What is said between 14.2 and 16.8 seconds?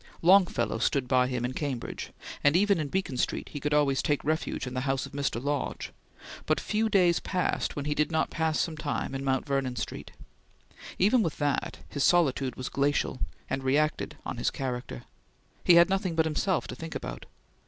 on his character. He had nothing but himself to